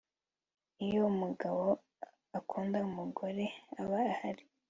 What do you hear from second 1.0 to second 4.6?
umugabo akunda umugore aba ahari